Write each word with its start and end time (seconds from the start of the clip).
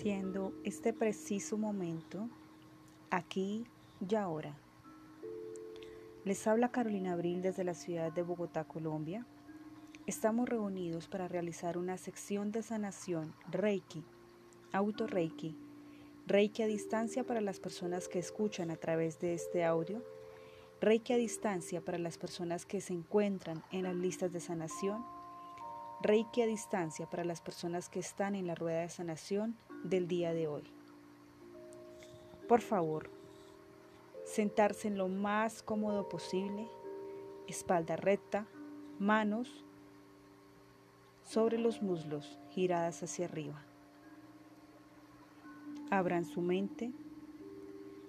siendo 0.00 0.54
este 0.64 0.94
preciso 0.94 1.58
momento, 1.58 2.30
aquí 3.10 3.66
y 4.08 4.14
ahora. 4.14 4.56
Les 6.24 6.46
habla 6.46 6.70
Carolina 6.70 7.12
Abril 7.12 7.42
desde 7.42 7.64
la 7.64 7.74
ciudad 7.74 8.10
de 8.10 8.22
Bogotá, 8.22 8.64
Colombia. 8.64 9.26
Estamos 10.06 10.48
reunidos 10.48 11.06
para 11.06 11.28
realizar 11.28 11.76
una 11.76 11.98
sección 11.98 12.50
de 12.50 12.62
sanación 12.62 13.34
Reiki, 13.50 14.02
Auto 14.72 15.06
Reiki, 15.06 15.54
Reiki 16.26 16.62
a 16.62 16.66
distancia 16.66 17.24
para 17.24 17.42
las 17.42 17.60
personas 17.60 18.08
que 18.08 18.20
escuchan 18.20 18.70
a 18.70 18.76
través 18.76 19.20
de 19.20 19.34
este 19.34 19.64
audio, 19.64 20.02
Reiki 20.80 21.12
a 21.12 21.18
distancia 21.18 21.82
para 21.82 21.98
las 21.98 22.16
personas 22.16 22.64
que 22.64 22.80
se 22.80 22.94
encuentran 22.94 23.62
en 23.70 23.82
las 23.82 23.96
listas 23.96 24.32
de 24.32 24.40
sanación, 24.40 25.04
Reiki 26.00 26.40
a 26.40 26.46
distancia 26.46 27.04
para 27.04 27.24
las 27.24 27.42
personas 27.42 27.90
que 27.90 28.00
están 28.00 28.34
en 28.34 28.46
la 28.46 28.54
rueda 28.54 28.80
de 28.80 28.88
sanación 28.88 29.58
del 29.84 30.08
día 30.08 30.32
de 30.32 30.48
hoy. 30.48 30.64
Por 32.48 32.60
favor, 32.60 33.10
sentarse 34.24 34.88
en 34.88 34.98
lo 34.98 35.08
más 35.08 35.62
cómodo 35.62 36.08
posible, 36.08 36.66
espalda 37.46 37.96
recta, 37.96 38.46
manos 38.98 39.64
sobre 41.22 41.58
los 41.58 41.80
muslos 41.82 42.38
giradas 42.50 43.02
hacia 43.02 43.26
arriba. 43.26 43.62
Abran 45.90 46.24
su 46.24 46.40
mente 46.40 46.92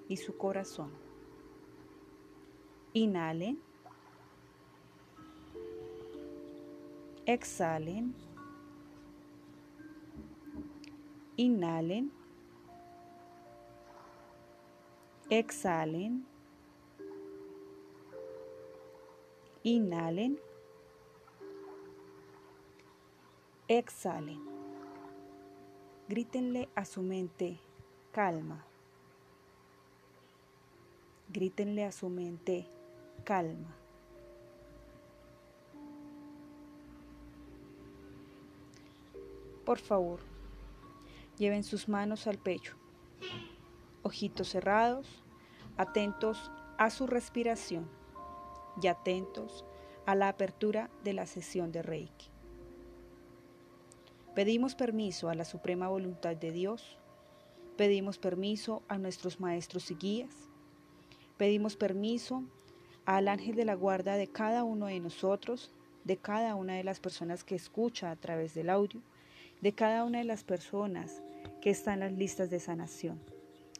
y 0.07 0.17
su 0.17 0.37
corazón. 0.37 0.91
Inhalen. 2.93 3.59
Exhalen. 7.25 8.13
Inhalen. 11.37 12.11
Exhalen. 15.29 16.25
Inhalen. 19.63 20.39
Exhalen. 23.67 24.41
Grítenle 26.09 26.67
a 26.75 26.83
su 26.83 27.01
mente 27.01 27.57
calma. 28.11 28.65
Grítenle 31.29 31.85
a 31.85 31.93
su 31.93 32.09
mente 32.09 32.67
calma. 33.23 33.73
Por 39.63 39.79
favor, 39.79 40.19
lleven 41.41 41.63
sus 41.63 41.89
manos 41.89 42.27
al 42.27 42.37
pecho, 42.37 42.75
ojitos 44.03 44.49
cerrados, 44.49 45.23
atentos 45.75 46.51
a 46.77 46.91
su 46.91 47.07
respiración 47.07 47.89
y 48.81 48.87
atentos 48.87 49.65
a 50.05 50.13
la 50.13 50.29
apertura 50.29 50.91
de 51.03 51.13
la 51.13 51.25
sesión 51.25 51.71
de 51.71 51.81
Reiki. 51.81 52.29
Pedimos 54.35 54.75
permiso 54.75 55.29
a 55.29 55.35
la 55.35 55.43
Suprema 55.43 55.89
Voluntad 55.89 56.37
de 56.37 56.51
Dios 56.51 56.99
Pedimos 57.81 58.19
permiso 58.19 58.83
a 58.89 58.99
nuestros 58.99 59.39
maestros 59.39 59.89
y 59.89 59.95
guías. 59.95 60.35
Pedimos 61.37 61.75
permiso 61.75 62.43
al 63.05 63.27
ángel 63.27 63.55
de 63.55 63.65
la 63.65 63.73
guarda 63.73 64.17
de 64.17 64.27
cada 64.27 64.63
uno 64.63 64.85
de 64.85 64.99
nosotros, 64.99 65.71
de 66.03 66.15
cada 66.15 66.53
una 66.53 66.75
de 66.75 66.83
las 66.83 66.99
personas 66.99 67.43
que 67.43 67.55
escucha 67.55 68.11
a 68.11 68.15
través 68.15 68.53
del 68.53 68.69
audio, 68.69 69.01
de 69.61 69.73
cada 69.73 70.03
una 70.03 70.19
de 70.19 70.25
las 70.25 70.43
personas 70.43 71.23
que 71.61 71.69
está 71.69 71.93
en 71.93 72.01
las 72.01 72.11
listas 72.11 72.49
de 72.49 72.59
sanación, 72.59 73.19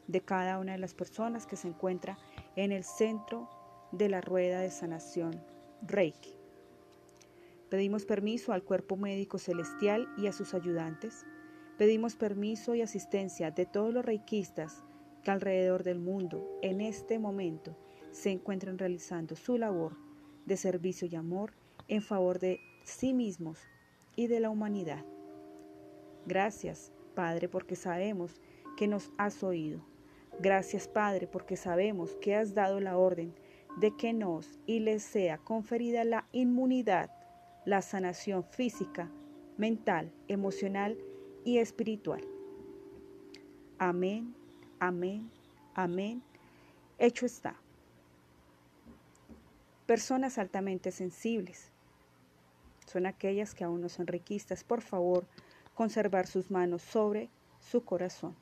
de 0.06 0.20
cada 0.20 0.58
una 0.58 0.72
de 0.72 0.78
las 0.78 0.94
personas 0.94 1.46
que 1.46 1.56
se 1.56 1.68
encuentra 1.68 2.18
en 2.56 2.72
el 2.72 2.84
centro 2.84 3.48
de 3.92 4.08
la 4.08 4.20
rueda 4.20 4.60
de 4.60 4.70
sanación 4.70 5.42
Reiki. 5.82 6.36
Pedimos 7.68 8.04
permiso 8.04 8.52
al 8.52 8.62
cuerpo 8.62 8.96
médico 8.96 9.38
celestial 9.38 10.08
y 10.18 10.26
a 10.26 10.32
sus 10.32 10.54
ayudantes 10.54 11.24
Pedimos 11.82 12.14
permiso 12.16 12.74
y 12.74 12.82
asistencia 12.82 13.50
de 13.50 13.66
todos 13.66 13.92
los 13.92 14.04
reikistas 14.04 14.84
que 15.24 15.30
alrededor 15.30 15.82
del 15.82 15.98
mundo 15.98 16.58
en 16.62 16.80
este 16.80 17.18
momento 17.18 17.76
se 18.12 18.30
encuentran 18.30 18.78
realizando 18.78 19.36
su 19.36 19.56
labor 19.56 19.96
de 20.44 20.56
servicio 20.56 21.08
y 21.08 21.16
amor 21.16 21.54
en 21.88 22.02
favor 22.02 22.38
de 22.38 22.60
sí 22.84 23.14
mismos 23.14 23.58
y 24.14 24.26
de 24.26 24.38
la 24.38 24.50
humanidad. 24.50 25.04
Gracias, 26.26 26.92
Padre, 27.14 27.48
porque 27.48 27.76
sabemos 27.76 28.40
que 28.76 28.86
nos 28.86 29.10
has 29.18 29.42
oído. 29.42 29.80
Gracias, 30.40 30.88
Padre, 30.88 31.26
porque 31.26 31.56
sabemos 31.56 32.16
que 32.16 32.34
has 32.34 32.54
dado 32.54 32.80
la 32.80 32.96
orden 32.96 33.34
de 33.78 33.94
que 33.96 34.12
nos 34.12 34.58
y 34.66 34.80
les 34.80 35.02
sea 35.02 35.38
conferida 35.38 36.04
la 36.04 36.26
inmunidad, 36.32 37.10
la 37.64 37.82
sanación 37.82 38.44
física, 38.44 39.10
mental, 39.56 40.12
emocional 40.28 40.98
y 41.44 41.58
espiritual. 41.58 42.22
Amén, 43.78 44.34
amén, 44.78 45.30
amén. 45.74 46.22
Hecho 46.98 47.26
está. 47.26 47.56
Personas 49.86 50.38
altamente 50.38 50.90
sensibles 50.90 51.72
son 52.86 53.06
aquellas 53.06 53.54
que 53.54 53.64
aún 53.64 53.80
no 53.80 53.88
son 53.88 54.06
riquistas. 54.06 54.64
Por 54.64 54.82
favor, 54.82 55.26
conservar 55.74 56.26
sus 56.26 56.50
manos 56.50 56.82
sobre 56.82 57.28
su 57.60 57.84
corazón. 57.84 58.34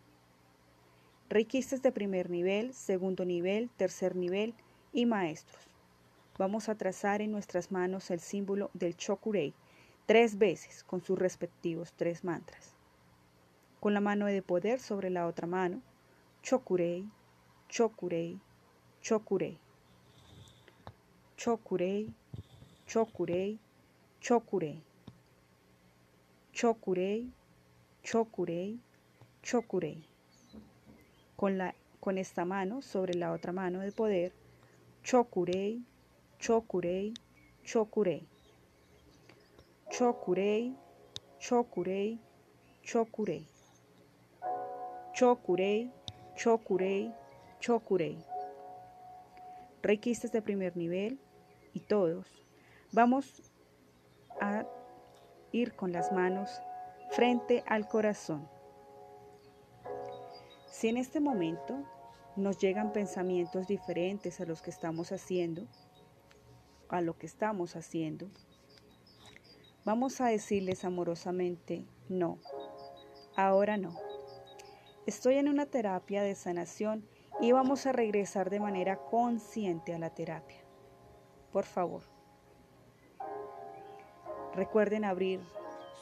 Riquistas 1.28 1.82
de 1.82 1.92
primer 1.92 2.30
nivel, 2.30 2.74
segundo 2.74 3.24
nivel, 3.24 3.70
tercer 3.76 4.16
nivel 4.16 4.54
y 4.92 5.06
maestros. 5.06 5.62
Vamos 6.38 6.68
a 6.68 6.74
trazar 6.74 7.22
en 7.22 7.32
nuestras 7.32 7.70
manos 7.70 8.10
el 8.10 8.20
símbolo 8.20 8.70
del 8.74 8.96
Chokurei 8.96 9.54
tres 10.06 10.38
veces 10.38 10.82
con 10.84 11.02
sus 11.02 11.18
respectivos 11.18 11.92
tres 11.92 12.24
mantras 12.24 12.74
con 13.80 13.94
la 13.94 14.00
mano 14.00 14.26
de 14.26 14.42
poder 14.42 14.78
sobre 14.78 15.10
la 15.10 15.26
otra 15.26 15.47
mano. 15.47 15.80
Chokurei, 16.42 17.08
chokurei, 17.68 18.38
chokurei. 19.00 19.58
Chokurei, 21.36 22.14
chokurei, 22.86 23.58
chokurei. 24.20 24.90
Chokurei, 26.53 27.33
chokurei, 28.03 28.81
chokurei. 29.43 30.05
Con, 31.37 31.56
la, 31.56 31.75
con 32.00 32.19
esta 32.19 32.44
mano 32.44 32.83
sobre 32.83 33.15
la 33.15 33.33
otra 33.33 33.53
mano 33.53 33.81
de 33.81 33.93
poder. 33.93 34.33
Chokurei, 35.03 35.83
chokurei, 36.39 37.15
chokurei. 37.65 38.27
Chokurei, 39.91 40.77
chokurei, 41.39 42.19
chokurei. 42.83 43.47
Chokurei, 45.12 45.91
Chokurei, 46.34 47.12
Chokurei. 47.60 48.16
Reikistas 49.83 50.33
de 50.33 50.41
primer 50.41 50.75
nivel 50.77 51.19
y 51.75 51.81
todos 51.81 52.27
vamos 52.93 53.43
a 54.41 54.65
ir 55.53 55.75
con 55.75 55.93
las 55.93 56.12
manos 56.12 56.50
frente 57.11 57.65
al 57.66 57.88
corazón. 57.88 58.49
Si 60.66 60.88
en 60.88 60.97
este 60.97 61.21
momento 61.21 61.84
nos 62.37 62.59
llegan 62.59 62.93
pensamientos 62.93 63.66
diferentes 63.66 64.41
a 64.41 64.47
los 64.47 64.62
que 64.62 64.71
estamos 64.71 65.12
haciendo, 65.12 65.66
a 66.89 67.00
lo 67.00 67.19
que 67.19 67.27
estamos 67.27 67.77
haciendo, 67.77 68.31
vamos 69.84 70.21
a 70.21 70.27
decirles 70.27 70.84
amorosamente 70.84 71.84
no, 72.09 72.39
ahora 73.36 73.77
no. 73.77 73.97
Estoy 75.07 75.36
en 75.36 75.48
una 75.48 75.66
terapia 75.66 76.22
de 76.22 76.34
sanación 76.34 77.09
y 77.41 77.53
vamos 77.53 77.86
a 77.86 77.92
regresar 77.92 78.51
de 78.51 78.60
manera 78.60 78.97
consciente 78.97 79.95
a 79.95 79.98
la 79.98 80.10
terapia. 80.10 80.63
Por 81.53 81.65
favor, 81.65 82.03
recuerden 84.54 85.04
abrir 85.04 85.41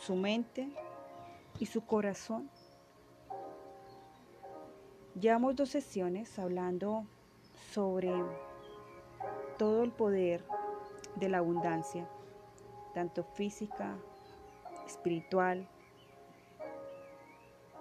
su 0.00 0.16
mente 0.16 0.68
y 1.58 1.66
su 1.66 1.84
corazón. 1.84 2.50
Llevamos 5.18 5.56
dos 5.56 5.70
sesiones 5.70 6.38
hablando 6.38 7.06
sobre 7.72 8.12
todo 9.58 9.82
el 9.82 9.90
poder 9.90 10.44
de 11.16 11.28
la 11.28 11.38
abundancia, 11.38 12.08
tanto 12.94 13.24
física, 13.24 13.96
espiritual, 14.86 15.68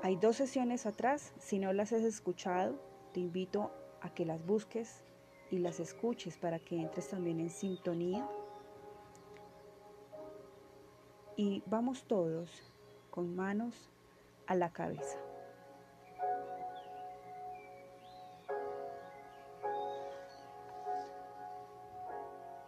hay 0.03 0.15
dos 0.15 0.35
sesiones 0.35 0.85
atrás, 0.85 1.33
si 1.39 1.57
no 1.57 1.73
las 1.73 1.91
has 1.91 2.03
escuchado, 2.03 2.79
te 3.13 3.19
invito 3.19 3.71
a 3.99 4.13
que 4.13 4.25
las 4.25 4.45
busques 4.45 5.03
y 5.49 5.57
las 5.57 5.79
escuches 5.79 6.37
para 6.37 6.59
que 6.59 6.79
entres 6.79 7.09
también 7.09 7.39
en 7.39 7.49
sintonía 7.49 8.25
y 11.38 11.63
vamos 11.68 12.04
todos 12.04 12.50
con 13.12 13.36
manos 13.36 13.89
a 14.48 14.56
la 14.56 14.72
cabeza. 14.72 15.18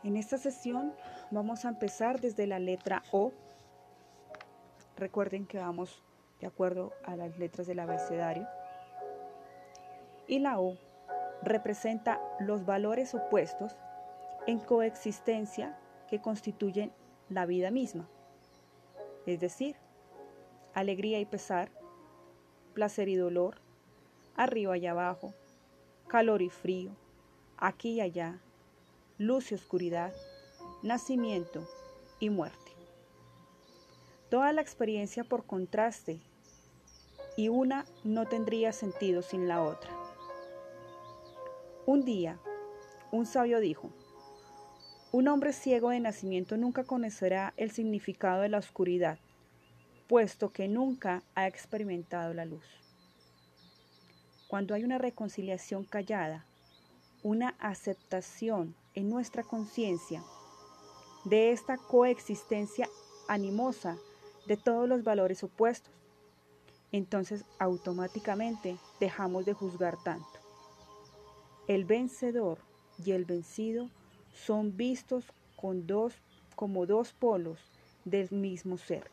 En 0.03 0.15
esta 0.15 0.37
sesión 0.37 0.93
vamos 1.31 1.65
a 1.65 1.69
empezar 1.69 2.21
desde 2.21 2.47
la 2.47 2.59
letra 2.59 3.03
O. 3.11 3.33
Recuerden 4.95 5.45
que 5.45 5.57
vamos 5.57 6.01
de 6.39 6.47
acuerdo 6.47 6.93
a 7.03 7.15
las 7.15 7.37
letras 7.37 7.67
del 7.67 7.79
abecedario. 7.79 8.47
Y 10.27 10.39
la 10.39 10.59
O 10.59 10.77
representa 11.41 12.21
los 12.39 12.65
valores 12.65 13.15
opuestos 13.15 13.75
en 14.45 14.59
coexistencia 14.59 15.77
que 16.07 16.21
constituyen 16.21 16.93
la 17.29 17.45
vida 17.45 17.71
misma. 17.71 18.07
Es 19.25 19.39
decir, 19.39 19.75
alegría 20.73 21.19
y 21.19 21.25
pesar, 21.25 21.71
placer 22.73 23.09
y 23.09 23.15
dolor, 23.15 23.61
arriba 24.35 24.77
y 24.77 24.87
abajo, 24.87 25.33
calor 26.07 26.41
y 26.41 26.49
frío, 26.49 26.91
aquí 27.57 27.95
y 27.95 28.01
allá, 28.01 28.39
luz 29.17 29.51
y 29.51 29.55
oscuridad, 29.55 30.13
nacimiento 30.81 31.67
y 32.19 32.29
muerte. 32.29 32.71
Toda 34.29 34.53
la 34.53 34.61
experiencia 34.61 35.23
por 35.23 35.45
contraste 35.45 36.21
y 37.35 37.49
una 37.49 37.85
no 38.03 38.27
tendría 38.27 38.71
sentido 38.71 39.21
sin 39.21 39.47
la 39.47 39.63
otra. 39.63 39.91
Un 41.85 42.05
día, 42.05 42.39
un 43.11 43.25
sabio 43.25 43.59
dijo, 43.59 43.89
un 45.11 45.27
hombre 45.27 45.53
ciego 45.53 45.89
de 45.89 45.99
nacimiento 45.99 46.55
nunca 46.55 46.83
conocerá 46.83 47.53
el 47.57 47.71
significado 47.71 48.41
de 48.41 48.49
la 48.49 48.59
oscuridad, 48.59 49.17
puesto 50.07 50.51
que 50.51 50.67
nunca 50.67 51.23
ha 51.33 51.47
experimentado 51.47 52.33
la 52.33 52.45
luz. 52.45 52.65
Cuando 54.47 54.75
hay 54.75 54.83
una 54.83 54.99
reconciliación 54.99 55.83
callada, 55.83 56.45
una 57.23 57.55
aceptación 57.59 58.75
en 58.93 59.09
nuestra 59.09 59.43
conciencia 59.43 60.23
de 61.25 61.51
esta 61.51 61.77
coexistencia 61.77 62.87
animosa 63.27 63.97
de 64.47 64.57
todos 64.57 64.87
los 64.87 65.03
valores 65.03 65.43
opuestos, 65.43 65.93
entonces 66.91 67.45
automáticamente 67.57 68.77
dejamos 68.99 69.45
de 69.45 69.53
juzgar 69.53 69.97
tanto. 70.03 70.39
El 71.67 71.85
vencedor 71.85 72.59
y 73.03 73.11
el 73.11 73.25
vencido 73.25 73.89
son 74.33 74.75
vistos 74.75 75.25
con 75.55 75.87
dos, 75.87 76.13
como 76.55 76.85
dos 76.85 77.13
polos 77.13 77.59
del 78.05 78.31
mismo 78.31 78.77
ser. 78.77 79.09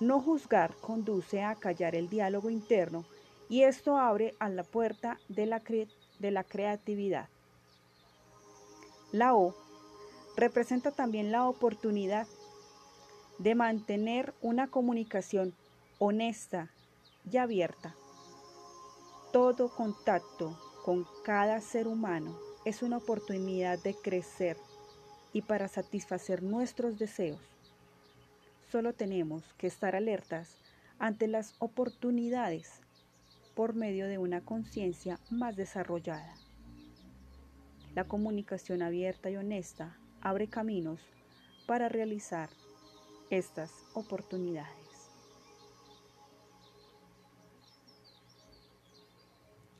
No 0.00 0.20
juzgar 0.20 0.74
conduce 0.76 1.42
a 1.42 1.54
callar 1.56 1.94
el 1.94 2.08
diálogo 2.08 2.50
interno 2.50 3.04
y 3.48 3.62
esto 3.62 3.98
abre 3.98 4.34
a 4.38 4.48
la 4.48 4.62
puerta 4.62 5.18
de 5.28 5.46
la, 5.46 5.62
de 6.18 6.30
la 6.30 6.44
creatividad. 6.44 7.28
La 9.12 9.34
O 9.34 9.54
representa 10.36 10.92
también 10.92 11.32
la 11.32 11.48
oportunidad 11.48 12.26
de 13.38 13.54
mantener 13.54 14.32
una 14.40 14.68
comunicación 14.68 15.54
honesta 15.98 16.70
y 17.30 17.36
abierta. 17.36 17.94
Todo 19.32 19.68
contacto 19.68 20.58
con 20.84 21.06
cada 21.24 21.60
ser 21.60 21.86
humano 21.86 22.49
es 22.64 22.82
una 22.82 22.98
oportunidad 22.98 23.78
de 23.82 23.94
crecer 23.94 24.56
y 25.32 25.42
para 25.42 25.68
satisfacer 25.68 26.42
nuestros 26.42 26.98
deseos. 26.98 27.40
Solo 28.70 28.92
tenemos 28.92 29.42
que 29.54 29.66
estar 29.66 29.96
alertas 29.96 30.58
ante 30.98 31.26
las 31.26 31.54
oportunidades 31.58 32.80
por 33.54 33.74
medio 33.74 34.06
de 34.06 34.18
una 34.18 34.42
conciencia 34.42 35.18
más 35.30 35.56
desarrollada. 35.56 36.34
La 37.94 38.04
comunicación 38.04 38.82
abierta 38.82 39.30
y 39.30 39.36
honesta 39.36 39.96
abre 40.20 40.48
caminos 40.48 41.00
para 41.66 41.88
realizar 41.88 42.50
estas 43.30 43.72
oportunidades. 43.94 44.76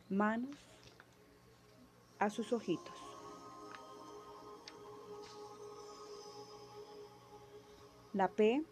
Manos 0.09 0.70
a 2.21 2.31
sus 2.31 2.53
ojitos. 2.53 2.95
La 8.13 8.29
P 8.29 8.63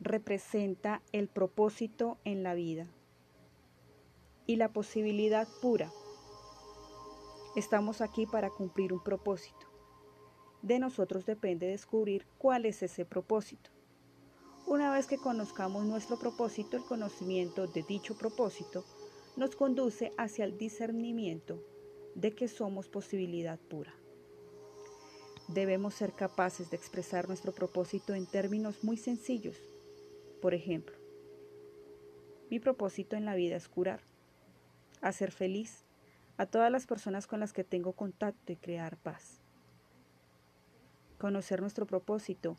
representa 0.00 1.02
el 1.12 1.28
propósito 1.28 2.18
en 2.24 2.42
la 2.42 2.54
vida 2.54 2.86
y 4.46 4.56
la 4.56 4.72
posibilidad 4.72 5.48
pura. 5.60 5.90
Estamos 7.56 8.00
aquí 8.00 8.26
para 8.26 8.50
cumplir 8.50 8.92
un 8.92 9.02
propósito. 9.02 9.66
De 10.62 10.78
nosotros 10.78 11.26
depende 11.26 11.66
descubrir 11.66 12.26
cuál 12.38 12.66
es 12.66 12.82
ese 12.82 13.04
propósito. 13.04 13.70
Una 14.66 14.90
vez 14.90 15.06
que 15.06 15.18
conozcamos 15.18 15.84
nuestro 15.84 16.18
propósito, 16.18 16.76
el 16.76 16.84
conocimiento 16.84 17.66
de 17.66 17.82
dicho 17.82 18.16
propósito 18.18 18.84
nos 19.36 19.56
conduce 19.56 20.12
hacia 20.18 20.44
el 20.44 20.58
discernimiento 20.58 21.62
de 22.16 22.34
que 22.34 22.48
somos 22.48 22.88
posibilidad 22.88 23.58
pura. 23.58 23.94
Debemos 25.48 25.94
ser 25.94 26.14
capaces 26.14 26.70
de 26.70 26.76
expresar 26.76 27.28
nuestro 27.28 27.52
propósito 27.52 28.14
en 28.14 28.26
términos 28.26 28.82
muy 28.82 28.96
sencillos. 28.96 29.56
Por 30.40 30.54
ejemplo, 30.54 30.96
mi 32.50 32.58
propósito 32.58 33.16
en 33.16 33.26
la 33.26 33.34
vida 33.34 33.56
es 33.56 33.68
curar, 33.68 34.00
hacer 35.02 35.30
feliz 35.30 35.84
a 36.38 36.46
todas 36.46 36.72
las 36.72 36.86
personas 36.86 37.26
con 37.26 37.38
las 37.38 37.52
que 37.52 37.64
tengo 37.64 37.92
contacto 37.92 38.50
y 38.50 38.56
crear 38.56 38.96
paz. 38.96 39.42
Conocer 41.18 41.60
nuestro 41.60 41.86
propósito 41.86 42.56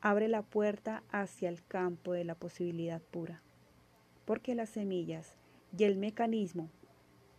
abre 0.00 0.28
la 0.28 0.42
puerta 0.42 1.02
hacia 1.10 1.48
el 1.48 1.64
campo 1.64 2.12
de 2.12 2.24
la 2.24 2.34
posibilidad 2.34 3.00
pura, 3.00 3.42
porque 4.26 4.54
las 4.54 4.68
semillas 4.68 5.34
y 5.76 5.84
el 5.84 5.96
mecanismo 5.96 6.70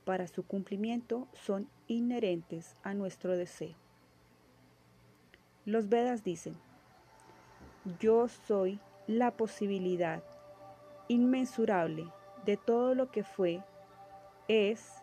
para 0.09 0.25
su 0.25 0.41
cumplimiento 0.41 1.27
son 1.33 1.69
inherentes 1.87 2.75
a 2.81 2.95
nuestro 2.95 3.37
deseo. 3.37 3.75
Los 5.65 5.87
Vedas 5.87 6.23
dicen, 6.23 6.55
yo 7.99 8.27
soy 8.27 8.79
la 9.05 9.29
posibilidad 9.37 10.23
inmensurable 11.09 12.07
de 12.43 12.57
todo 12.57 12.95
lo 12.95 13.11
que 13.11 13.23
fue, 13.23 13.63
es 14.47 14.95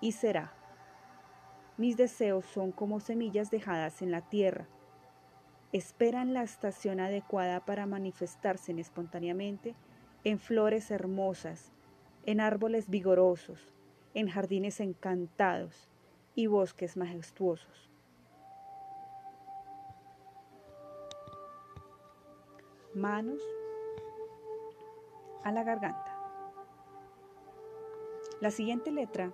y 0.00 0.12
será. 0.12 0.54
Mis 1.76 1.98
deseos 1.98 2.46
son 2.46 2.72
como 2.72 2.98
semillas 2.98 3.50
dejadas 3.50 4.00
en 4.00 4.10
la 4.10 4.22
tierra. 4.22 4.66
Esperan 5.74 6.32
la 6.32 6.42
estación 6.42 6.98
adecuada 6.98 7.60
para 7.60 7.84
manifestarse 7.84 8.72
espontáneamente 8.80 9.74
en 10.24 10.38
flores 10.38 10.90
hermosas, 10.90 11.72
en 12.24 12.40
árboles 12.40 12.88
vigorosos, 12.88 13.75
en 14.16 14.30
jardines 14.30 14.80
encantados 14.80 15.90
y 16.34 16.46
bosques 16.46 16.96
majestuosos. 16.96 17.90
Manos 22.94 23.42
a 25.44 25.52
la 25.52 25.62
garganta. 25.64 26.16
La 28.40 28.50
siguiente 28.50 28.90
letra 28.90 29.30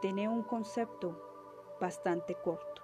tiene 0.00 0.30
un 0.30 0.42
concepto 0.44 1.76
bastante 1.78 2.36
corto. 2.36 2.82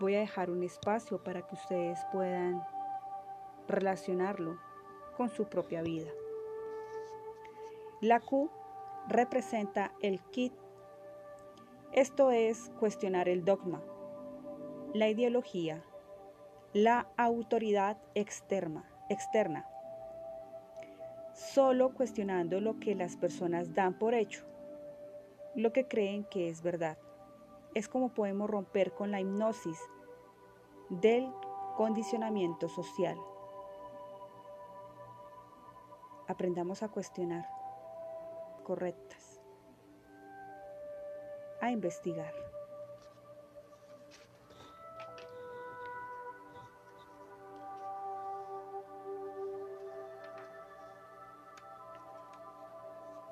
Voy 0.00 0.14
a 0.14 0.20
dejar 0.20 0.50
un 0.50 0.62
espacio 0.62 1.22
para 1.22 1.46
que 1.46 1.54
ustedes 1.54 1.98
puedan 2.12 2.62
relacionarlo 3.68 4.58
con 5.18 5.28
su 5.28 5.44
propia 5.44 5.82
vida. 5.82 6.10
La 8.00 8.18
Q 8.18 8.50
representa 9.08 9.92
el 10.00 10.20
kit. 10.30 10.52
Esto 11.92 12.30
es 12.30 12.70
cuestionar 12.78 13.28
el 13.28 13.44
dogma, 13.44 13.82
la 14.94 15.08
ideología, 15.08 15.82
la 16.72 17.08
autoridad 17.16 17.98
externa, 18.14 18.88
externa, 19.10 19.68
solo 21.34 21.92
cuestionando 21.92 22.60
lo 22.60 22.78
que 22.78 22.94
las 22.94 23.16
personas 23.16 23.74
dan 23.74 23.98
por 23.98 24.14
hecho, 24.14 24.44
lo 25.54 25.72
que 25.72 25.86
creen 25.86 26.24
que 26.24 26.48
es 26.48 26.62
verdad. 26.62 26.96
Es 27.74 27.88
como 27.88 28.10
podemos 28.10 28.48
romper 28.48 28.92
con 28.92 29.10
la 29.10 29.20
hipnosis 29.20 29.78
del 30.88 31.30
condicionamiento 31.76 32.68
social. 32.68 33.16
Aprendamos 36.28 36.82
a 36.82 36.88
cuestionar 36.88 37.61
correctas. 38.62 39.40
A 41.60 41.70
investigar. 41.70 42.34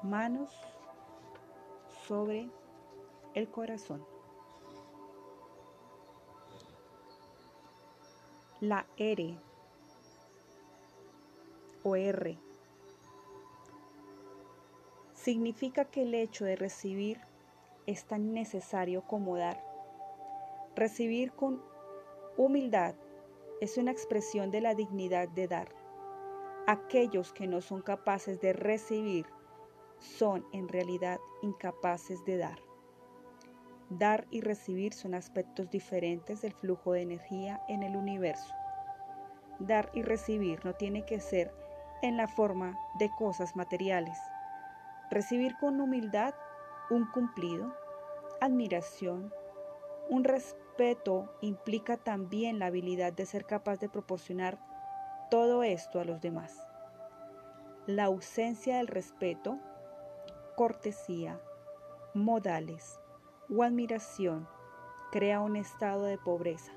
Manos 0.03 0.51
sobre 2.07 2.51
el 3.35 3.49
corazón. 3.51 4.05
La 8.61 8.87
R 8.97 9.39
o 11.83 11.97
R 11.97 12.50
significa 15.23 15.85
que 15.85 16.03
el 16.03 16.15
hecho 16.15 16.45
de 16.45 16.57
recibir 16.57 17.21
es 17.87 18.05
tan 18.05 18.33
necesario 18.33 19.03
como 19.07 19.37
dar. 19.37 19.63
Recibir 20.75 21.33
con 21.33 21.63
humildad 22.37 22.95
es 23.61 23.77
una 23.77 23.91
expresión 23.91 24.51
de 24.51 24.63
la 24.63 24.75
dignidad 24.75 25.29
de 25.29 25.47
dar. 25.47 25.69
Aquellos 26.67 27.33
que 27.33 27.47
no 27.47 27.61
son 27.61 27.83
capaces 27.83 28.41
de 28.41 28.55
recibir 28.55 29.27
son 29.99 30.47
en 30.53 30.69
realidad 30.69 31.19
incapaces 31.43 32.25
de 32.25 32.39
dar. 32.39 32.59
Dar 33.91 34.27
y 34.31 34.41
recibir 34.41 34.95
son 34.95 35.15
aspectos 35.15 35.69
diferentes 35.69 36.41
del 36.41 36.55
flujo 36.55 36.93
de 36.93 37.03
energía 37.03 37.61
en 37.69 37.83
el 37.83 37.97
universo. 37.97 38.55
Dar 39.59 39.91
y 39.93 40.03
recibir 40.03 40.65
no 40.65 40.75
tiene 40.75 41.05
que 41.05 41.21
ser 41.21 41.53
en 42.01 42.17
la 42.17 42.29
forma 42.29 42.79
de 42.99 43.11
cosas 43.19 43.55
materiales. 43.57 44.17
Recibir 45.11 45.57
con 45.59 45.81
humildad 45.81 46.35
un 46.89 47.11
cumplido, 47.11 47.75
admiración, 48.41 49.35
un 50.09 50.23
respeto 50.23 51.33
implica 51.41 51.97
también 51.97 52.59
la 52.59 52.67
habilidad 52.67 53.13
de 53.13 53.27
ser 53.27 53.45
capaz 53.45 53.79
de 53.79 53.89
proporcionar 53.89 54.59
todo 55.31 55.63
esto 55.63 56.01
a 56.01 56.05
los 56.05 56.21
demás. 56.21 56.67
La 57.87 58.05
ausencia 58.05 58.77
del 58.77 58.87
respeto, 58.87 59.59
cortesía, 60.57 61.41
modales, 62.15 63.01
o 63.49 63.63
admiración 63.63 64.49
crea 65.11 65.41
un 65.41 65.57
estado 65.57 66.05
de 66.05 66.19
pobreza, 66.19 66.73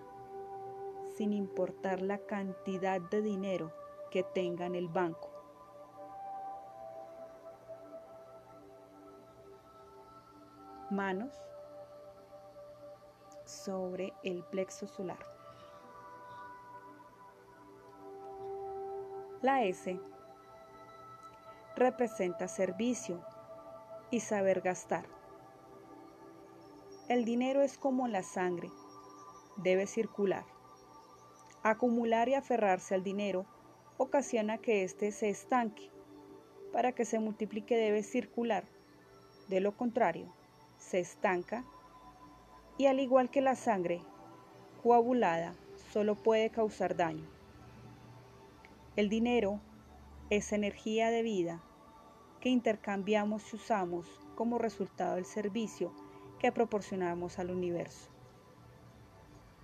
sin 1.15 1.33
importar 1.33 2.01
la 2.01 2.17
cantidad 2.17 2.99
de 2.99 3.21
dinero 3.21 3.71
que 4.09 4.23
tenga 4.23 4.65
en 4.65 4.73
el 4.73 4.87
banco. 4.87 5.32
Manos 10.93 11.33
sobre 13.45 14.13
el 14.23 14.43
plexo 14.43 14.85
solar. 14.85 15.17
La 19.41 19.63
S 19.63 19.99
representa 21.75 22.47
servicio 22.47 23.25
y 24.11 24.19
saber 24.19 24.61
gastar. 24.61 25.05
El 27.09 27.25
dinero 27.25 27.63
es 27.63 27.79
como 27.79 28.07
la 28.07 28.21
sangre, 28.21 28.69
debe 29.57 29.87
circular. 29.87 30.45
Acumular 31.63 32.29
y 32.29 32.35
aferrarse 32.35 32.93
al 32.93 33.03
dinero 33.03 33.47
ocasiona 33.97 34.59
que 34.59 34.83
éste 34.83 35.11
se 35.11 35.29
estanque. 35.29 35.89
Para 36.71 36.91
que 36.91 37.03
se 37.03 37.19
multiplique 37.19 37.75
debe 37.77 38.03
circular. 38.03 38.65
De 39.49 39.59
lo 39.59 39.75
contrario, 39.75 40.31
se 40.93 40.99
estanca 40.99 41.63
y 42.77 42.85
al 42.85 42.99
igual 42.99 43.31
que 43.31 43.41
la 43.41 43.55
sangre 43.55 44.03
coagulada 44.83 45.55
solo 45.91 46.13
puede 46.13 46.51
causar 46.51 46.95
daño. 46.95 47.25
El 48.95 49.09
dinero 49.09 49.59
es 50.29 50.53
energía 50.53 51.09
de 51.09 51.23
vida 51.23 51.63
que 52.41 52.49
intercambiamos 52.49 53.51
y 53.51 53.55
usamos 53.55 54.05
como 54.35 54.59
resultado 54.59 55.15
del 55.15 55.25
servicio 55.25 55.91
que 56.37 56.51
proporcionamos 56.51 57.39
al 57.39 57.49
universo. 57.49 58.11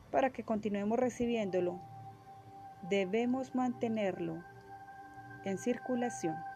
Para 0.10 0.32
que 0.32 0.44
continuemos 0.44 0.98
recibiéndolo, 0.98 1.80
debemos 2.90 3.54
mantenerlo 3.54 4.44
en 5.46 5.60
circulación. 5.60 6.49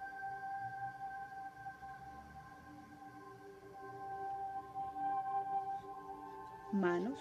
Manos 6.74 7.20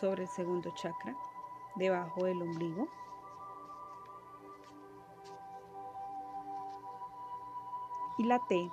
sobre 0.00 0.24
el 0.24 0.28
segundo 0.28 0.74
chakra, 0.74 1.16
debajo 1.76 2.24
del 2.24 2.42
ombligo. 2.42 2.88
Y 8.18 8.24
la 8.24 8.40
T 8.46 8.70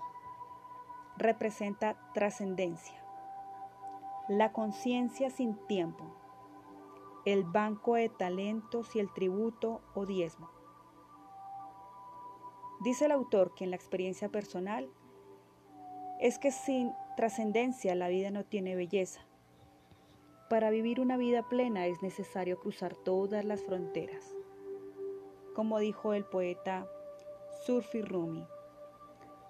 representa 1.17 1.95
trascendencia, 2.15 3.05
la 4.27 4.51
conciencia 4.51 5.29
sin 5.29 5.55
tiempo, 5.67 6.05
el 7.25 7.43
banco 7.43 7.93
de 7.95 8.09
talentos 8.09 8.95
y 8.95 8.99
el 8.99 9.13
tributo 9.13 9.81
o 9.93 10.07
diezmo. 10.07 10.49
Dice 12.81 13.05
el 13.05 13.11
autor 13.11 13.53
que 13.53 13.63
en 13.63 13.69
la 13.69 13.75
experiencia 13.75 14.29
personal 14.29 14.89
es 16.19 16.39
que 16.39 16.51
sin 16.51 16.93
trascendencia 17.15 17.95
la 17.95 18.07
vida 18.07 18.31
no 18.31 18.43
tiene 18.43 18.75
belleza. 18.75 19.21
Para 20.49 20.69
vivir 20.69 20.99
una 20.99 21.17
vida 21.17 21.47
plena 21.49 21.87
es 21.87 22.01
necesario 22.01 22.59
cruzar 22.59 22.95
todas 22.95 23.45
las 23.45 23.63
fronteras. 23.63 24.35
Como 25.55 25.79
dijo 25.79 26.13
el 26.13 26.25
poeta 26.25 26.87
Surfi 27.65 28.01
Rumi, 28.01 28.45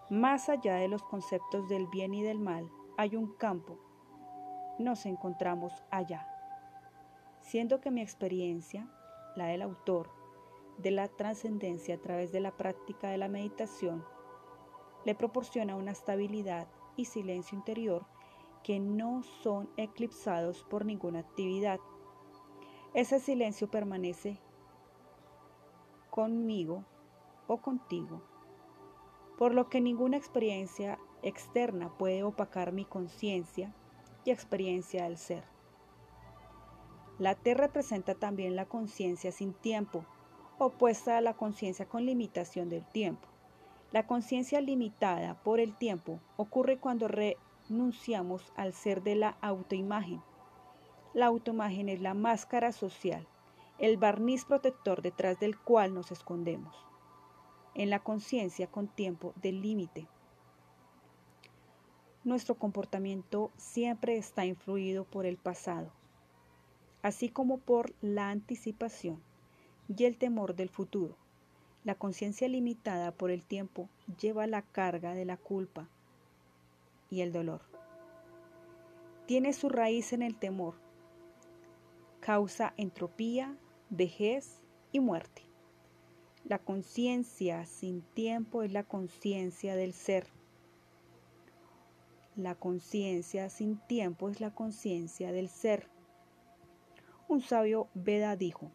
más 0.09 0.49
allá 0.49 0.75
de 0.75 0.87
los 0.87 1.03
conceptos 1.03 1.67
del 1.69 1.87
bien 1.87 2.13
y 2.13 2.21
del 2.21 2.39
mal, 2.39 2.69
hay 2.97 3.15
un 3.15 3.33
campo. 3.33 3.79
Nos 4.77 5.05
encontramos 5.05 5.73
allá. 5.89 6.27
Siendo 7.41 7.81
que 7.81 7.91
mi 7.91 8.01
experiencia, 8.01 8.87
la 9.35 9.47
del 9.47 9.61
autor, 9.61 10.09
de 10.77 10.91
la 10.91 11.07
trascendencia 11.07 11.95
a 11.95 12.01
través 12.01 12.31
de 12.31 12.41
la 12.41 12.51
práctica 12.51 13.09
de 13.09 13.17
la 13.17 13.27
meditación, 13.27 14.05
le 15.05 15.15
proporciona 15.15 15.75
una 15.75 15.91
estabilidad 15.91 16.67
y 16.95 17.05
silencio 17.05 17.57
interior 17.57 18.05
que 18.63 18.79
no 18.79 19.23
son 19.23 19.69
eclipsados 19.77 20.63
por 20.63 20.85
ninguna 20.85 21.19
actividad. 21.19 21.79
Ese 22.93 23.19
silencio 23.19 23.69
permanece 23.69 24.39
conmigo 26.09 26.85
o 27.47 27.57
contigo 27.57 28.21
por 29.37 29.53
lo 29.53 29.69
que 29.69 29.81
ninguna 29.81 30.17
experiencia 30.17 30.99
externa 31.21 31.89
puede 31.97 32.23
opacar 32.23 32.71
mi 32.71 32.85
conciencia 32.85 33.73
y 34.25 34.31
experiencia 34.31 35.03
del 35.03 35.17
ser. 35.17 35.43
La 37.19 37.35
T 37.35 37.53
representa 37.53 38.15
también 38.15 38.55
la 38.55 38.65
conciencia 38.65 39.31
sin 39.31 39.53
tiempo, 39.53 40.05
opuesta 40.57 41.17
a 41.17 41.21
la 41.21 41.33
conciencia 41.35 41.87
con 41.87 42.05
limitación 42.05 42.69
del 42.69 42.85
tiempo. 42.85 43.27
La 43.93 44.07
conciencia 44.07 44.59
limitada 44.59 45.35
por 45.43 45.59
el 45.59 45.75
tiempo 45.77 46.19
ocurre 46.35 46.79
cuando 46.79 47.07
renunciamos 47.07 48.51
al 48.55 48.73
ser 48.73 49.03
de 49.03 49.13
la 49.13 49.37
autoimagen. 49.39 50.19
La 51.13 51.27
autoimagen 51.27 51.89
es 51.89 52.01
la 52.01 52.15
máscara 52.15 52.71
social, 52.71 53.27
el 53.77 53.97
barniz 53.97 54.45
protector 54.45 55.03
detrás 55.03 55.39
del 55.39 55.59
cual 55.59 55.93
nos 55.93 56.11
escondemos 56.11 56.75
en 57.75 57.91
la 57.91 57.99
conciencia 57.99 58.65
con 58.65 58.87
tiempo 58.87 59.35
del 59.35 59.61
límite. 59.61 60.07
Nuestro 62.23 62.55
comportamiento 62.55 63.51
siempre 63.57 64.17
está 64.17 64.43
influido 64.43 65.05
por 65.05 65.27
el 65.27 65.37
pasado, 65.37 65.91
así 67.03 67.29
como 67.29 67.59
por 67.59 67.93
la 68.01 68.31
anticipación 68.31 69.21
y 69.87 70.05
el 70.05 70.17
temor 70.17 70.55
del 70.55 70.69
futuro. 70.69 71.15
La 71.83 71.95
conciencia 71.95 72.47
limitada 72.47 73.11
por 73.11 73.29
el 73.29 73.43
tiempo 73.43 73.89
lleva 74.19 74.47
la 74.47 74.61
carga 74.61 75.13
de 75.13 75.25
la 75.25 75.35
culpa 75.35 75.89
y 77.09 77.21
el 77.21 77.33
dolor. 77.33 77.61
Tiene 79.25 79.51
su 79.53 79.67
raíz 79.67 80.13
en 80.13 80.21
el 80.21 80.35
temor. 80.35 80.75
Causa 82.21 82.73
entropía, 82.77 83.57
vejez 83.89 84.61
y 84.93 85.01
muerte. 85.01 85.43
La 86.45 86.57
conciencia 86.57 87.65
sin 87.65 88.01
tiempo 88.01 88.63
es 88.63 88.71
la 88.71 88.83
conciencia 88.83 89.75
del 89.75 89.93
ser. 89.93 90.27
La 92.35 92.55
conciencia 92.55 93.49
sin 93.49 93.77
tiempo 93.77 94.29
es 94.29 94.41
la 94.41 94.51
conciencia 94.51 95.31
del 95.31 95.49
ser. 95.49 95.87
Un 97.27 97.41
sabio 97.41 97.87
Veda 97.93 98.35
dijo, 98.35 98.71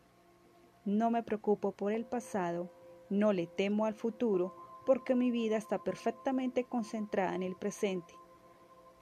no 0.85 1.11
me 1.11 1.23
preocupo 1.23 1.73
por 1.73 1.93
el 1.93 2.07
pasado, 2.07 2.71
no 3.11 3.33
le 3.33 3.47
temo 3.47 3.85
al 3.87 3.95
futuro, 3.95 4.55
porque 4.87 5.15
mi 5.15 5.31
vida 5.31 5.57
está 5.57 5.79
perfectamente 5.79 6.65
concentrada 6.65 7.35
en 7.35 7.43
el 7.43 7.57
presente. 7.57 8.15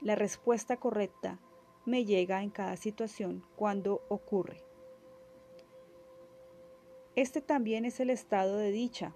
La 0.01 0.15
respuesta 0.15 0.77
correcta 0.77 1.39
me 1.85 2.05
llega 2.05 2.43
en 2.43 2.49
cada 2.49 2.75
situación 2.75 3.45
cuando 3.55 4.01
ocurre. 4.09 4.63
Este 7.15 7.41
también 7.41 7.85
es 7.85 7.99
el 7.99 8.09
estado 8.09 8.57
de 8.57 8.71
dicha. 8.71 9.15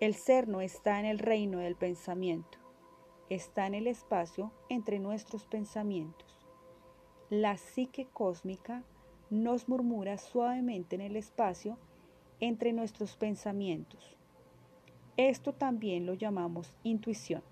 El 0.00 0.14
ser 0.14 0.46
no 0.48 0.60
está 0.60 1.00
en 1.00 1.06
el 1.06 1.18
reino 1.18 1.60
del 1.60 1.76
pensamiento, 1.76 2.58
está 3.30 3.66
en 3.66 3.74
el 3.74 3.86
espacio 3.86 4.52
entre 4.68 4.98
nuestros 4.98 5.46
pensamientos. 5.46 6.46
la 7.30 7.56
psique 7.56 8.06
cósmica 8.12 8.84
nos 9.30 9.68
murmura 9.68 10.16
suavemente 10.16 10.94
en 10.94 11.02
el 11.02 11.16
espacio 11.16 11.76
entre 12.40 12.72
nuestros 12.72 13.16
pensamientos. 13.16 14.16
Esto 15.16 15.52
también 15.52 16.04
lo 16.06 16.14
llamamos 16.14 16.74
intuición. 16.82 17.42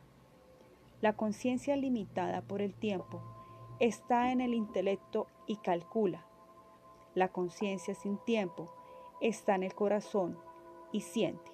La 1.00 1.14
conciencia 1.14 1.76
limitada 1.76 2.43
por 2.43 2.61
el 2.61 2.75
tiempo 2.75 3.23
está 3.81 4.33
en 4.33 4.41
el 4.41 4.55
intelecto 4.55 5.26
y 5.47 5.57
calcula. 5.57 6.26
La 7.14 7.29
conciencia 7.29 7.95
sin 7.95 8.19
tiempo 8.19 8.73
está 9.21 9.55
en 9.55 9.62
el 9.62 9.75
corazón 9.75 10.38
y 10.93 11.00
siente. 11.00 11.53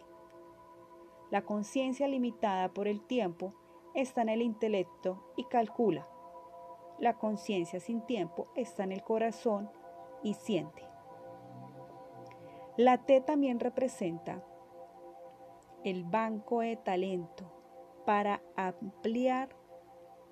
La 1.31 1.43
conciencia 1.43 2.09
limitada 2.09 2.69
por 2.69 2.89
el 2.89 3.01
tiempo 3.01 3.53
está 3.95 4.23
en 4.23 4.31
el 4.31 4.43
intelecto 4.43 5.33
y 5.37 5.45
calcula. 5.45 6.09
La 6.99 7.19
conciencia 7.19 7.79
sin 7.79 8.03
tiempo 8.03 8.49
está 8.57 8.85
en 8.85 8.93
el 8.93 9.03
corazón 9.03 9.71
y 10.23 10.35
siente. 10.35 10.90
La 12.83 12.97
T 12.97 13.21
también 13.21 13.61
representa 13.61 14.43
el 15.85 16.03
banco 16.05 16.61
de 16.61 16.77
talento 16.77 17.53
para 18.07 18.41
ampliar 18.57 19.55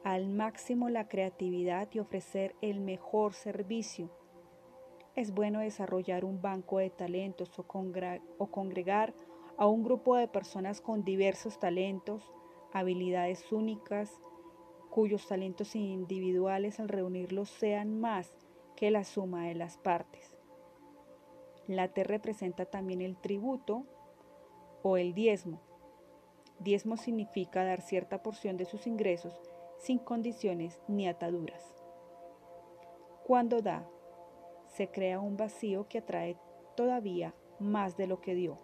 al 0.03 0.31
máximo 0.31 0.89
la 0.89 1.09
creatividad 1.09 1.91
y 1.93 1.99
ofrecer 1.99 2.57
el 2.63 2.81
mejor 2.81 3.35
servicio. 3.35 4.11
Es 5.15 5.35
bueno 5.35 5.61
desarrollar 5.61 6.25
un 6.25 6.41
banco 6.41 6.79
de 6.79 6.89
talentos 6.89 7.51
o, 7.59 7.65
congregar 8.51 9.13
a 9.59 9.67
un 9.67 9.85
grupo 9.85 10.17
de 10.17 10.27
personas 10.27 10.81
con 10.81 11.05
diversos 11.05 11.59
talentos, 11.59 12.33
habilidades 12.73 13.53
únicas, 13.53 14.11
cuyos 14.89 15.29
talentos 15.29 15.77
individuales 15.77 16.81
al 16.81 16.89
reunirlos 16.89 17.51
sean 17.51 18.01
más 18.01 18.33
que 18.75 18.91
la 18.91 19.05
suma 19.05 19.49
de 19.49 19.55
las 19.55 19.77
partes. 19.77 20.38
La 21.69 21.89
T 21.89 22.03
representa 22.03 22.65
también 22.65 23.03
el 23.03 23.19
tributo 23.19 23.85
o 24.83 24.97
el 24.97 25.13
diezmo. 25.13 25.61
Diezmo 26.61 26.97
significa 26.97 27.63
dar 27.63 27.83
cierta 27.83 28.23
porción 28.23 28.57
de 28.57 28.65
sus 28.65 28.87
ingresos 28.87 29.39
sin 29.77 29.99
condiciones 29.99 30.81
ni 30.89 31.07
ataduras. 31.07 31.63
Cuando 33.25 33.61
da, 33.61 33.87
se 34.67 34.91
crea 34.91 35.21
un 35.21 35.37
vacío 35.37 35.87
que 35.89 35.99
atrae 35.99 36.39
todavía 36.75 37.35
más 37.61 37.99
de 37.99 38.07
lo 38.07 38.23
que 38.23 38.35
dio. 38.35 38.57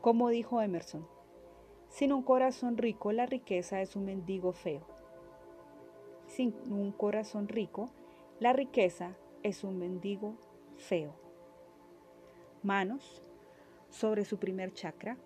Como 0.00 0.30
dijo 0.30 0.62
Emerson, 0.62 1.06
sin 1.88 2.14
un 2.14 2.22
corazón 2.22 2.78
rico 2.78 3.12
la 3.12 3.26
riqueza 3.26 3.82
es 3.82 3.94
un 3.94 4.06
mendigo 4.06 4.52
feo. 4.52 4.86
Sin 6.26 6.54
un 6.72 6.92
corazón 6.92 7.46
rico, 7.46 7.90
la 8.40 8.54
riqueza 8.54 9.16
es 9.42 9.62
un 9.62 9.78
mendigo 9.78 10.36
feo. 10.76 11.23
Manos 12.64 13.22
sobre 13.90 14.24
su 14.24 14.38
primer 14.38 14.72
chakra. 14.72 15.18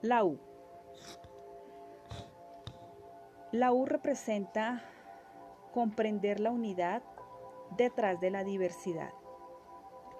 La 0.00 0.24
U. 0.24 0.38
La 3.50 3.72
U 3.72 3.84
representa 3.84 4.84
comprender 5.72 6.38
la 6.38 6.52
unidad 6.52 7.02
detrás 7.76 8.20
de 8.20 8.30
la 8.30 8.44
diversidad. 8.44 9.12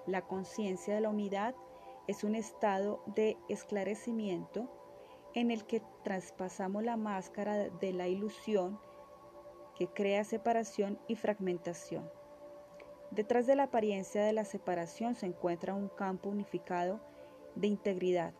La 0.05 0.21
conciencia 0.21 0.93
de 0.93 1.01
la 1.01 1.09
unidad 1.09 1.55
es 2.07 2.25
un 2.25 2.35
estado 2.35 3.03
de 3.07 3.37
esclarecimiento 3.47 4.69
en 5.33 5.49
el 5.49 5.65
que 5.65 5.81
traspasamos 6.03 6.83
la 6.83 6.97
máscara 6.97 7.69
de 7.69 7.93
la 7.93 8.09
ilusión 8.09 8.79
que 9.75 9.87
crea 9.87 10.25
separación 10.25 10.99
y 11.07 11.15
fragmentación. 11.15 12.09
Detrás 13.11 13.47
de 13.47 13.55
la 13.55 13.63
apariencia 13.63 14.23
de 14.23 14.33
la 14.33 14.45
separación 14.45 15.15
se 15.15 15.25
encuentra 15.25 15.73
un 15.73 15.89
campo 15.89 16.29
unificado 16.29 16.99
de 17.55 17.67
integridad. 17.67 18.33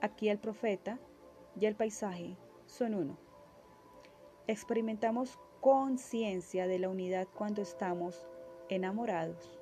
Aquí 0.00 0.28
el 0.28 0.38
profeta 0.38 0.98
y 1.60 1.66
el 1.66 1.74
paisaje 1.74 2.36
son 2.66 2.94
uno. 2.94 3.18
Experimentamos 4.46 5.38
conciencia 5.60 6.66
de 6.66 6.78
la 6.78 6.88
unidad 6.88 7.26
cuando 7.34 7.60
estamos 7.60 8.26
enamorados, 8.68 9.58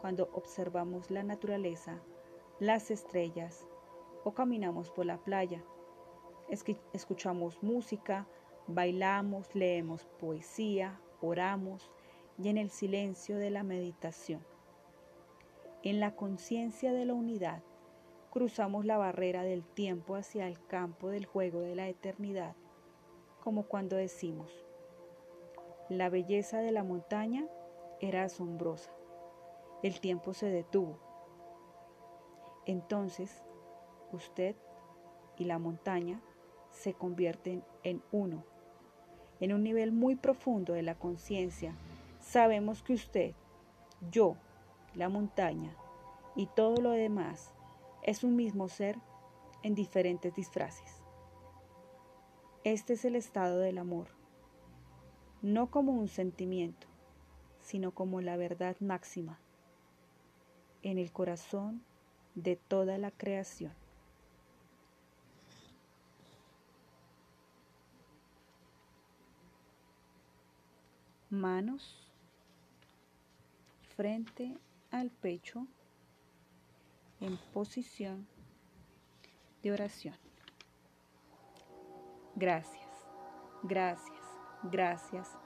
cuando 0.00 0.30
observamos 0.32 1.10
la 1.10 1.22
naturaleza, 1.22 2.00
las 2.58 2.90
estrellas 2.90 3.66
o 4.24 4.32
caminamos 4.32 4.90
por 4.90 5.06
la 5.06 5.18
playa. 5.18 5.62
Escuchamos 6.92 7.62
música, 7.62 8.26
bailamos, 8.66 9.54
leemos 9.54 10.04
poesía, 10.18 11.00
oramos 11.20 11.90
y 12.38 12.48
en 12.48 12.58
el 12.58 12.70
silencio 12.70 13.36
de 13.36 13.50
la 13.50 13.62
meditación. 13.62 14.44
En 15.82 16.00
la 16.00 16.14
conciencia 16.14 16.92
de 16.92 17.04
la 17.04 17.14
unidad, 17.14 17.62
cruzamos 18.30 18.84
la 18.84 18.96
barrera 18.96 19.42
del 19.42 19.64
tiempo 19.64 20.14
hacia 20.14 20.46
el 20.46 20.64
campo 20.66 21.08
del 21.08 21.26
juego 21.26 21.60
de 21.60 21.74
la 21.74 21.88
eternidad, 21.88 22.54
como 23.40 23.64
cuando 23.64 23.96
decimos, 23.96 24.50
la 25.88 26.08
belleza 26.08 26.58
de 26.58 26.72
la 26.72 26.84
montaña 26.84 27.46
era 28.00 28.24
asombrosa, 28.24 28.92
el 29.82 30.00
tiempo 30.00 30.32
se 30.32 30.46
detuvo. 30.46 30.98
Entonces, 32.64 33.42
usted 34.12 34.56
y 35.36 35.44
la 35.44 35.58
montaña 35.58 36.22
se 36.70 36.94
convierten 36.94 37.64
en 37.82 38.02
uno 38.12 38.44
en 39.42 39.52
un 39.52 39.64
nivel 39.64 39.90
muy 39.90 40.14
profundo 40.14 40.72
de 40.72 40.82
la 40.82 40.94
conciencia, 40.94 41.74
sabemos 42.32 42.82
que 42.82 42.94
usted, 42.94 43.34
yo, 44.10 44.36
la 44.94 45.10
montaña 45.10 45.76
y 46.34 46.46
todo 46.46 46.80
lo 46.80 46.92
demás 46.92 47.52
es 48.02 48.24
un 48.24 48.36
mismo 48.36 48.70
ser 48.70 48.96
en 49.62 49.74
diferentes 49.74 50.34
disfraces. 50.34 51.02
Este 52.64 52.94
es 52.94 53.04
el 53.04 53.16
estado 53.16 53.58
del 53.58 53.76
amor, 53.76 54.08
no 55.42 55.70
como 55.70 55.92
un 55.92 56.08
sentimiento, 56.08 56.86
sino 57.60 57.90
como 57.90 58.22
la 58.22 58.38
verdad 58.38 58.76
máxima 58.80 59.38
en 60.82 60.96
el 60.96 61.12
corazón 61.12 61.82
de 62.34 62.56
toda 62.56 62.96
la 62.96 63.10
creación. 63.10 63.74
manos 71.32 72.01
frente 73.96 74.56
al 74.90 75.10
pecho 75.10 75.66
en 77.20 77.36
posición 77.52 78.26
de 79.62 79.72
oración. 79.72 80.16
Gracias, 82.34 82.88
gracias, 83.62 84.26
gracias. 84.64 85.38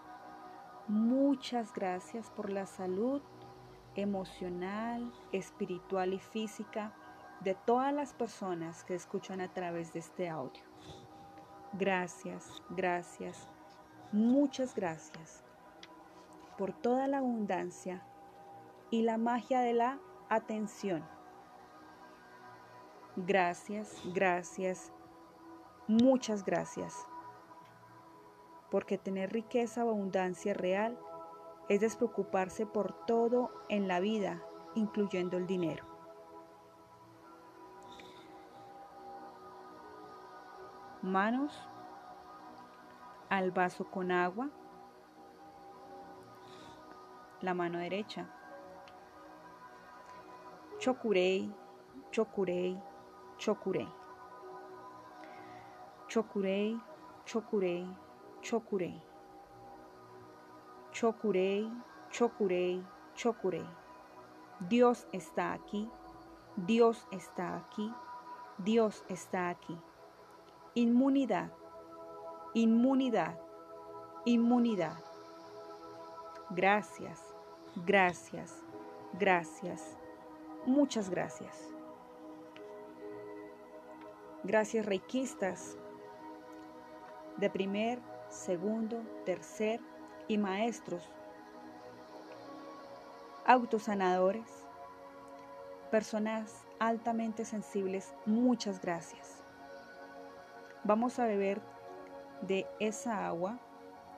Muchas 0.88 1.72
gracias 1.72 2.30
por 2.30 2.50
la 2.50 2.64
salud 2.66 3.20
emocional, 3.96 5.12
espiritual 5.32 6.14
y 6.14 6.20
física 6.20 6.94
de 7.40 7.54
todas 7.54 7.92
las 7.92 8.14
personas 8.14 8.84
que 8.84 8.94
escuchan 8.94 9.40
a 9.40 9.52
través 9.52 9.92
de 9.92 9.98
este 9.98 10.28
audio. 10.28 10.62
Gracias, 11.72 12.62
gracias, 12.70 13.48
muchas 14.12 14.74
gracias 14.74 15.44
por 16.56 16.72
toda 16.72 17.06
la 17.08 17.18
abundancia 17.18 18.02
y 18.90 19.02
la 19.02 19.18
magia 19.18 19.60
de 19.60 19.72
la 19.72 19.98
atención. 20.28 21.04
Gracias, 23.16 24.02
gracias, 24.12 24.92
muchas 25.86 26.44
gracias. 26.44 27.06
Porque 28.70 28.98
tener 28.98 29.32
riqueza 29.32 29.84
o 29.84 29.90
abundancia 29.90 30.52
real 30.54 30.98
es 31.68 31.80
despreocuparse 31.80 32.66
por 32.66 32.92
todo 33.06 33.50
en 33.68 33.88
la 33.88 34.00
vida, 34.00 34.42
incluyendo 34.74 35.36
el 35.36 35.46
dinero. 35.46 35.84
Manos 41.02 41.68
al 43.28 43.50
vaso 43.50 43.90
con 43.90 44.10
agua 44.10 44.50
la 47.40 47.54
mano 47.54 47.78
derecha. 47.78 48.28
Chokurei, 50.86 51.52
chokurei, 52.12 52.80
chokurei. 53.38 53.88
Chokurei, 56.06 56.80
chokurei, 57.24 57.88
chokurei. 58.40 59.02
Chokurei, 60.92 61.68
chokurei, 62.08 62.86
chokurei. 63.16 63.66
Dios 64.60 65.08
está 65.12 65.54
aquí, 65.54 65.90
Dios 66.56 67.04
está 67.10 67.56
aquí, 67.56 67.92
Dios 68.56 69.04
está 69.08 69.50
aquí. 69.50 69.76
Inmunidad, 70.76 71.50
inmunidad, 72.54 73.36
inmunidad. 74.24 75.02
Gracias, 76.50 77.34
gracias, 77.74 78.64
gracias, 79.14 79.98
muchas 80.66 81.08
gracias. 81.08 81.68
Gracias 84.44 84.86
reikistas 84.86 85.76
de 87.36 87.50
primer, 87.50 87.98
segundo, 88.28 89.02
tercer 89.24 89.80
y 90.28 90.38
maestros, 90.38 91.02
autosanadores, 93.44 94.66
personas 95.90 96.64
altamente 96.78 97.44
sensibles, 97.44 98.14
muchas 98.24 98.80
gracias. 98.80 99.42
Vamos 100.84 101.18
a 101.18 101.26
beber 101.26 101.60
de 102.42 102.66
esa 102.80 103.26
agua 103.26 103.58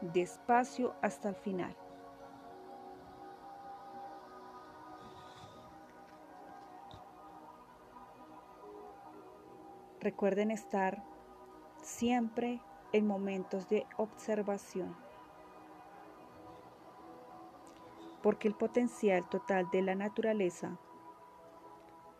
despacio 0.00 0.94
hasta 1.02 1.30
el 1.30 1.36
final. 1.36 1.74
Recuerden 10.00 10.50
estar 10.50 11.02
siempre 11.82 12.60
en 12.92 13.06
momentos 13.06 13.68
de 13.68 13.86
observación, 13.96 14.96
porque 18.22 18.48
el 18.48 18.54
potencial 18.54 19.28
total 19.28 19.68
de 19.70 19.82
la 19.82 19.94
naturaleza 19.94 20.78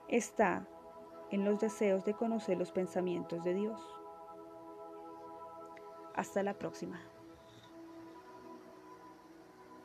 está 0.09 0.67
en 1.31 1.45
los 1.45 1.61
deseos 1.61 2.05
de 2.05 2.15
conocer 2.15 2.59
los 2.59 2.73
pensamientos 2.73 3.45
de 3.45 3.55
Dios. 3.55 3.81
Hasta 6.15 6.43
la 6.43 6.55
próxima. 6.55 7.01